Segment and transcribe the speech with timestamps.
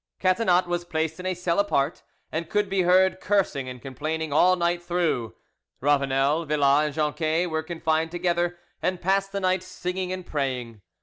[0.19, 2.01] Catinat was placed in a cell apart,
[2.31, 5.35] and could be, heard cursing and complaining all night through.
[5.79, 10.81] Ravanel, Villas, and Jonquet were confined together, and passed the night singing and praying.